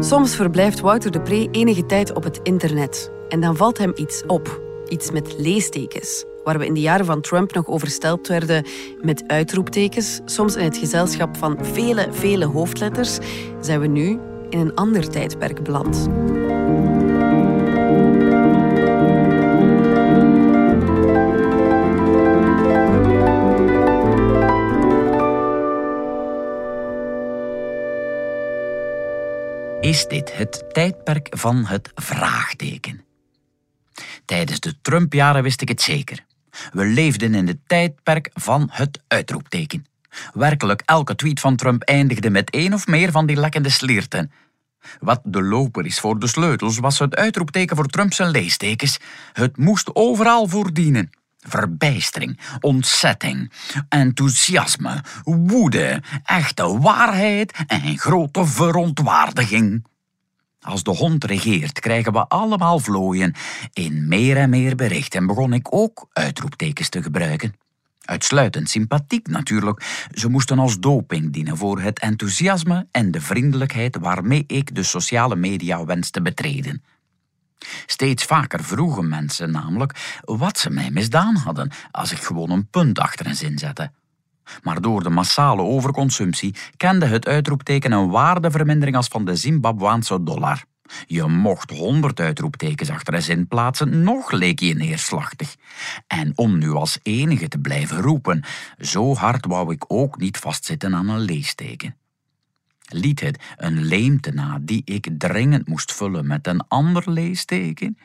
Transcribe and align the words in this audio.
Soms 0.00 0.36
verblijft 0.36 0.80
Wouter 0.80 1.10
de 1.10 1.20
Pre 1.20 1.48
enige 1.50 1.86
tijd 1.86 2.14
op 2.14 2.22
het 2.22 2.40
internet. 2.42 3.10
En 3.28 3.40
dan 3.40 3.56
valt 3.56 3.78
hem 3.78 3.92
iets 3.94 4.22
op. 4.26 4.60
Iets 4.88 5.10
met 5.10 5.34
leestekens. 5.38 6.24
Waar 6.44 6.58
we 6.58 6.66
in 6.66 6.74
de 6.74 6.80
jaren 6.80 7.06
van 7.06 7.20
Trump 7.20 7.52
nog 7.52 7.66
overstelpt 7.66 8.28
werden 8.28 8.64
met 9.02 9.24
uitroeptekens, 9.26 10.20
soms 10.24 10.56
in 10.56 10.64
het 10.64 10.76
gezelschap 10.76 11.36
van 11.36 11.58
vele, 11.64 12.08
vele 12.10 12.44
hoofdletters, 12.44 13.18
zijn 13.60 13.80
we 13.80 13.86
nu 13.86 14.18
in 14.50 14.58
een 14.58 14.74
ander 14.74 15.08
tijdperk 15.08 15.62
beland. 15.62 16.08
Is 29.80 30.06
dit 30.06 30.36
het 30.36 30.64
tijdperk 30.72 31.26
van 31.30 31.66
het 31.66 31.90
vraagteken. 31.94 33.04
Tijdens 34.24 34.60
de 34.60 34.80
Trump-jaren 34.82 35.42
wist 35.42 35.60
ik 35.60 35.68
het 35.68 35.82
zeker. 35.82 36.24
We 36.72 36.84
leefden 36.84 37.34
in 37.34 37.46
het 37.46 37.58
tijdperk 37.66 38.30
van 38.34 38.68
het 38.72 39.00
uitroepteken. 39.08 39.86
Werkelijk 40.32 40.82
elke 40.84 41.14
tweet 41.14 41.40
van 41.40 41.56
Trump 41.56 41.82
eindigde 41.82 42.30
met 42.30 42.50
één 42.50 42.74
of 42.74 42.86
meer 42.86 43.10
van 43.10 43.26
die 43.26 43.36
lekkende 43.36 43.70
slierten. 43.70 44.32
Wat 45.00 45.20
de 45.24 45.42
loper 45.42 45.86
is 45.86 46.00
voor 46.00 46.18
de 46.18 46.26
sleutels 46.26 46.78
was 46.78 46.98
het 46.98 47.16
uitroepteken 47.16 47.76
voor 47.76 47.86
Trumps 47.86 48.18
leestekens. 48.18 48.98
Het 49.32 49.56
moest 49.56 49.94
overal 49.94 50.48
voor 50.48 50.72
dienen. 50.72 51.10
Verbijstering, 51.48 52.38
ontzetting, 52.60 53.52
enthousiasme, 53.88 55.04
woede, 55.24 56.02
echte 56.24 56.78
waarheid 56.78 57.64
en 57.66 57.98
grote 57.98 58.46
verontwaardiging. 58.46 59.84
Als 60.60 60.82
de 60.82 60.90
hond 60.90 61.24
regeert, 61.24 61.80
krijgen 61.80 62.12
we 62.12 62.26
allemaal 62.26 62.78
vlooien 62.78 63.34
in 63.72 64.08
meer 64.08 64.36
en 64.36 64.50
meer 64.50 64.76
bericht 64.76 65.14
en 65.14 65.26
begon 65.26 65.52
ik 65.52 65.74
ook 65.74 66.08
uitroeptekens 66.12 66.88
te 66.88 67.02
gebruiken. 67.02 67.54
Uitsluitend 68.08 68.70
sympathiek 68.70 69.26
natuurlijk. 69.26 70.06
Ze 70.10 70.28
moesten 70.28 70.58
als 70.58 70.78
doping 70.78 71.32
dienen 71.32 71.56
voor 71.56 71.80
het 71.80 71.98
enthousiasme 71.98 72.86
en 72.90 73.10
de 73.10 73.20
vriendelijkheid 73.20 73.96
waarmee 74.00 74.44
ik 74.46 74.74
de 74.74 74.82
sociale 74.82 75.36
media 75.36 75.84
wenste 75.84 76.22
betreden. 76.22 76.82
Steeds 77.86 78.24
vaker 78.24 78.64
vroegen 78.64 79.08
mensen 79.08 79.50
namelijk 79.50 80.20
wat 80.24 80.58
ze 80.58 80.70
mij 80.70 80.90
misdaan 80.90 81.36
hadden 81.36 81.70
als 81.90 82.12
ik 82.12 82.18
gewoon 82.18 82.50
een 82.50 82.68
punt 82.68 82.98
achter 82.98 83.26
een 83.26 83.36
zin 83.36 83.58
zette. 83.58 83.90
Maar 84.62 84.80
door 84.80 85.02
de 85.02 85.10
massale 85.10 85.62
overconsumptie 85.62 86.54
kende 86.76 87.06
het 87.06 87.26
uitroepteken 87.26 87.92
een 87.92 88.10
waardevermindering 88.10 88.96
als 88.96 89.08
van 89.08 89.24
de 89.24 89.36
Zimbabwaanse 89.36 90.22
dollar. 90.22 90.64
Je 91.06 91.24
mocht 91.26 91.70
honderd 91.70 92.20
uitroeptekens 92.20 92.90
achter 92.90 93.14
een 93.14 93.22
zin 93.22 93.48
plaatsen, 93.48 94.02
nog 94.02 94.30
leek 94.30 94.60
je 94.60 94.74
neerslachtig. 94.74 95.56
En 96.06 96.32
om 96.34 96.58
nu 96.58 96.70
als 96.70 96.98
enige 97.02 97.48
te 97.48 97.58
blijven 97.58 98.00
roepen, 98.00 98.44
zo 98.78 99.14
hard 99.14 99.46
wou 99.46 99.72
ik 99.72 99.84
ook 99.88 100.18
niet 100.18 100.36
vastzitten 100.36 100.94
aan 100.94 101.08
een 101.08 101.20
leesteken 101.20 101.97
liet 102.88 103.20
het 103.20 103.42
een 103.56 103.84
leemte 103.84 104.30
na 104.30 104.58
die 104.60 104.82
ik 104.84 105.08
dringend 105.18 105.68
moest 105.68 105.92
vullen 105.92 106.26
met 106.26 106.46
een 106.46 106.66
ander 106.68 107.10
leesteken? 107.10 107.98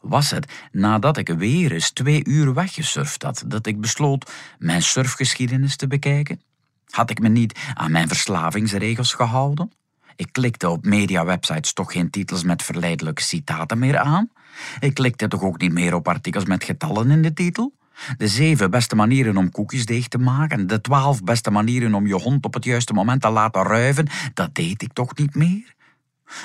Was 0.00 0.30
het 0.30 0.52
nadat 0.72 1.16
ik 1.16 1.28
weer 1.28 1.72
eens 1.72 1.90
twee 1.90 2.24
uur 2.24 2.54
weggesurfd 2.54 3.22
had 3.22 3.44
dat 3.46 3.66
ik 3.66 3.80
besloot 3.80 4.32
mijn 4.58 4.82
surfgeschiedenis 4.82 5.76
te 5.76 5.86
bekijken? 5.86 6.40
Had 6.86 7.10
ik 7.10 7.20
me 7.20 7.28
niet 7.28 7.58
aan 7.74 7.90
mijn 7.90 8.08
verslavingsregels 8.08 9.12
gehouden? 9.12 9.72
Ik 10.16 10.32
klikte 10.32 10.68
op 10.68 10.84
mediawebsites 10.84 11.72
toch 11.72 11.92
geen 11.92 12.10
titels 12.10 12.42
met 12.42 12.62
verleidelijke 12.62 13.22
citaten 13.22 13.78
meer 13.78 13.98
aan? 13.98 14.30
Ik 14.80 14.94
klikte 14.94 15.28
toch 15.28 15.42
ook 15.42 15.60
niet 15.60 15.72
meer 15.72 15.94
op 15.94 16.08
artikels 16.08 16.44
met 16.44 16.64
getallen 16.64 17.10
in 17.10 17.22
de 17.22 17.32
titel? 17.32 17.72
De 18.16 18.28
zeven 18.28 18.70
beste 18.70 18.96
manieren 18.96 19.36
om 19.36 19.50
koekjesdeeg 19.50 20.08
te 20.08 20.18
maken, 20.18 20.66
de 20.66 20.80
twaalf 20.80 21.22
beste 21.22 21.50
manieren 21.50 21.94
om 21.94 22.06
je 22.06 22.14
hond 22.14 22.44
op 22.44 22.54
het 22.54 22.64
juiste 22.64 22.92
moment 22.92 23.20
te 23.20 23.30
laten 23.30 23.62
ruiven, 23.62 24.08
dat 24.34 24.54
deed 24.54 24.82
ik 24.82 24.92
toch 24.92 25.16
niet 25.16 25.34
meer? 25.34 25.74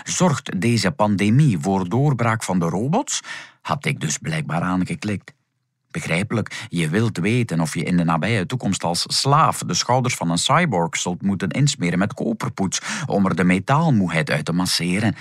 Zorgt 0.04 0.62
deze 0.62 0.92
pandemie 0.92 1.60
voor 1.60 1.90
doorbraak 1.90 2.44
van 2.44 2.60
de 2.60 2.66
robots? 2.66 3.22
Had 3.62 3.86
ik 3.86 4.00
dus 4.00 4.18
blijkbaar 4.18 4.62
aangeklikt. 4.62 5.34
Begrijpelijk, 5.92 6.66
je 6.70 6.90
wilt 6.90 7.18
weten 7.18 7.60
of 7.60 7.74
je 7.74 7.84
in 7.84 7.98
de 7.98 8.04
nabije 8.04 8.46
toekomst 8.46 8.84
als 8.84 9.06
slaaf 9.08 9.58
de 9.58 9.74
schouders 9.74 10.16
van 10.16 10.30
een 10.30 10.38
cyborg 10.38 10.98
zult 10.98 11.22
moeten 11.22 11.50
insmeren 11.50 12.00
met 12.00 12.14
koperpoets 12.14 12.82
om 13.06 13.26
er 13.26 13.36
de 13.36 13.44
metaalmoeheid 13.44 14.30
uit 14.30 14.46
te 14.46 14.54
masseren. 14.54 15.16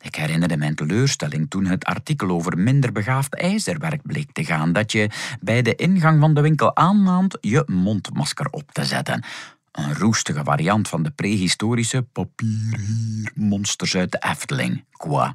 Ik 0.00 0.14
herinnerde 0.14 0.56
mijn 0.56 0.74
teleurstelling 0.74 1.50
toen 1.50 1.66
het 1.66 1.84
artikel 1.84 2.28
over 2.28 2.58
minder 2.58 2.92
begaafd 2.92 3.34
ijzerwerk 3.34 4.02
bleek 4.02 4.32
te 4.32 4.44
gaan, 4.44 4.72
dat 4.72 4.92
je 4.92 5.10
bij 5.40 5.62
de 5.62 5.74
ingang 5.74 6.20
van 6.20 6.34
de 6.34 6.40
winkel 6.40 6.76
aanmaand 6.76 7.38
je 7.40 7.62
mondmasker 7.66 8.46
op 8.50 8.72
te 8.72 8.84
zetten. 8.84 9.24
Een 9.72 9.94
roestige 9.94 10.44
variant 10.44 10.88
van 10.88 11.02
de 11.02 11.10
prehistorische 11.10 12.02
papiermonsters 12.02 13.96
uit 13.96 14.12
de 14.12 14.22
Efteling, 14.30 14.84
quoi. 14.90 15.32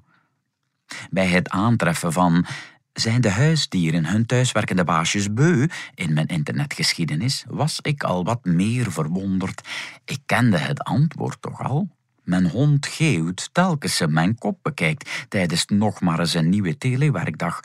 Bij 1.09 1.27
het 1.27 1.49
aantreffen 1.49 2.13
van 2.13 2.45
zijn 2.93 3.21
de 3.21 3.29
huisdieren 3.29 4.05
hun 4.05 4.25
thuiswerkende 4.25 4.83
baasjes 4.83 5.33
beu 5.33 5.67
in 5.95 6.13
mijn 6.13 6.27
internetgeschiedenis, 6.27 7.45
was 7.47 7.79
ik 7.81 8.03
al 8.03 8.23
wat 8.23 8.45
meer 8.45 8.91
verwonderd. 8.91 9.67
Ik 10.05 10.19
kende 10.25 10.57
het 10.57 10.83
antwoord 10.83 11.41
toch 11.41 11.63
al? 11.63 11.94
Mijn 12.25 12.49
hond 12.49 12.87
geeuwt 12.87 13.49
telkens 13.51 13.95
ze 13.95 14.07
mijn 14.07 14.37
kop 14.37 14.59
bekijkt 14.61 15.25
tijdens 15.29 15.65
nog 15.65 16.01
maar 16.01 16.19
eens 16.19 16.33
een 16.33 16.49
nieuwe 16.49 16.77
telewerkdag. 16.77 17.59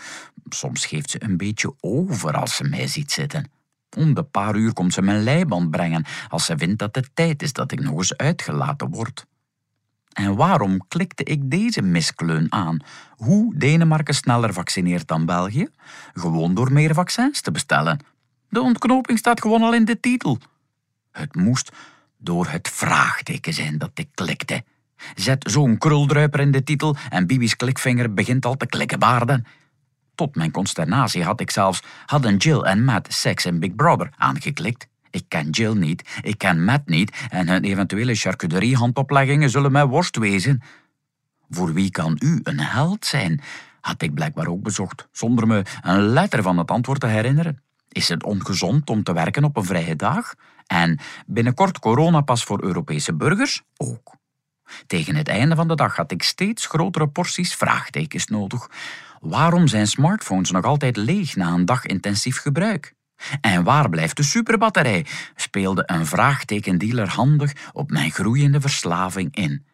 Soms 0.49 0.87
geeft 0.87 1.11
ze 1.11 1.23
een 1.23 1.37
beetje 1.37 1.75
over 1.81 2.37
als 2.37 2.57
ze 2.57 2.65
mij 2.65 2.87
ziet 2.87 3.13
zitten. 3.13 3.51
Om 3.97 4.15
de 4.15 4.23
paar 4.23 4.57
uur 4.57 4.73
komt 4.73 4.93
ze 4.93 5.03
mijn 5.03 5.23
leiband 5.23 5.71
brengen 5.71 6.05
als 6.29 6.45
ze 6.45 6.59
vindt 6.59 6.79
dat 6.79 6.95
het 6.95 7.11
tijd 7.15 7.43
is 7.43 7.53
dat 7.53 7.73
ik 7.73 7.81
nog 7.81 7.97
eens 7.97 8.17
uitgelaten 8.17 8.91
word. 8.91 9.27
En 10.13 10.37
waarom 10.37 10.87
klikte 10.89 11.25
ik 11.25 11.51
deze 11.51 11.83
miskleun 11.83 12.53
aan? 12.53 12.79
Hoe 13.17 13.55
Denemarken 13.57 14.15
sneller 14.15 14.53
vaccineert 14.53 15.09
dan 15.09 15.27
België? 15.27 15.69
Gewoon 16.13 16.55
door 16.55 16.73
meer 16.73 16.95
vaccins 16.95 17.41
te 17.41 17.51
bestellen. 17.51 18.01
De 18.49 18.61
ontknoping 18.61 19.19
staat 19.19 19.41
gewoon 19.41 19.63
al 19.63 19.75
in 19.75 19.85
de 19.85 20.01
titel. 20.01 20.39
Het 21.13 21.35
moest 21.35 21.73
door 22.21 22.49
het 22.49 22.69
vraagteken 22.69 23.53
zijn 23.53 23.79
dat 23.79 23.91
ik 23.95 24.09
klikte. 24.15 24.65
Zet 25.15 25.51
zo'n 25.51 25.79
kruldruiper 25.79 26.41
in 26.41 26.51
de 26.51 26.63
titel 26.63 26.97
en 27.09 27.27
Bibi's 27.27 27.57
klikvinger 27.57 28.15
begint 28.15 28.47
al 28.47 28.57
te 28.57 28.67
klikkenbaarden. 28.67 29.47
Tot 30.15 30.37
mijn 30.37 30.51
consternatie 30.51 31.25
had 31.25 31.41
ik 31.41 31.51
zelfs 31.51 31.83
hadden 32.07 32.37
Jill 32.37 32.61
en 32.61 32.85
Matt 32.85 33.13
Sex 33.13 33.45
en 33.45 33.61
Big 33.61 33.75
Brother 33.75 34.11
aangeklikt. 34.17 34.89
Ik 35.11 35.25
ken 35.29 35.51
Jill 35.51 35.73
niet, 35.73 36.21
ik 36.23 36.39
ken 36.39 36.65
Matt 36.65 36.89
niet 36.89 37.27
en 37.31 37.49
hun 37.49 37.65
eventuele 37.65 38.15
charcuteriehandopleggingen 38.15 39.51
zullen 39.51 39.73
mij 39.73 39.87
worst 39.87 40.17
wezen. 40.17 40.63
Voor 41.51 41.73
wie 41.73 41.91
kan 41.91 42.17
u 42.19 42.41
een 42.43 42.61
held 42.61 43.07
zijn? 43.07 43.41
Had 43.81 44.03
ik 44.03 44.15
blijkbaar 44.15 44.47
ook 44.47 44.63
bezocht, 44.63 45.09
zonder 45.13 45.47
me 45.47 45.63
een 45.83 46.01
letter 46.01 46.43
van 46.43 46.59
het 46.59 46.71
antwoord 46.71 47.01
te 47.01 47.07
herinneren. 47.07 47.63
Is 47.93 48.09
het 48.09 48.25
ongezond 48.25 48.91
om 48.91 49.03
te 49.03 49.13
werken 49.13 49.45
op 49.45 49.57
een 49.57 49.65
vrije 49.65 49.97
dag? 49.97 50.35
En 50.67 50.99
binnenkort 51.27 51.79
coronapas 51.79 52.45
voor 52.45 52.63
Europese 52.63 53.15
burgers? 53.15 53.63
Ook. 53.77 54.15
Tegen 54.87 55.15
het 55.15 55.29
einde 55.29 55.55
van 55.55 55.69
de 55.69 55.75
dag 55.75 55.97
had 55.97 56.11
ik 56.11 56.23
steeds 56.23 56.67
grotere 56.67 57.09
porties 57.09 57.55
vraagtekens 57.55 58.27
nodig. 58.27 58.71
Waarom 59.21 59.69
zijn 59.69 59.87
smartphones 59.87 60.51
nog 60.51 60.65
altijd 60.65 60.97
leeg 60.97 61.37
na 61.37 61.53
een 61.53 61.65
dag 61.65 61.87
intensief 61.87 62.37
gebruik? 62.37 62.95
En 63.41 63.65
waar 63.65 63.89
blijft 63.89 64.17
de 64.17 64.23
superbatterij? 64.23 65.07
speelde 65.37 65.83
een 65.87 66.07
vraagtekendealer 66.07 67.09
handig 67.09 67.53
op 67.73 67.91
mijn 67.91 68.11
groeiende 68.11 68.61
verslaving 68.61 69.37
in. 69.37 69.65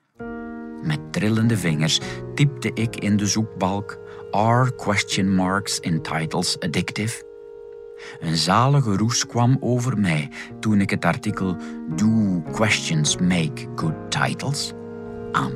Met 0.83 1.13
trillende 1.13 1.59
vingers 1.59 2.01
typte 2.35 2.71
ik 2.75 2.97
in 2.97 3.17
de 3.17 3.27
zoekbalk 3.27 3.99
R 4.31 4.75
question 4.77 5.35
marks 5.35 5.81
in 5.81 6.03
titles 6.03 6.61
addictive 6.61 7.26
een 8.21 8.37
zalige 8.37 8.97
roes 8.97 9.27
kwam 9.27 9.57
over 9.61 9.99
mij 9.99 10.29
toen 10.61 10.81
ik 10.81 10.91
het 10.91 11.05
artikel 11.05 11.57
Do 11.97 12.43
Questions 12.53 13.17
Make 13.17 13.67
Good 13.75 14.11
Titles 14.11 14.73
aan. 15.33 15.53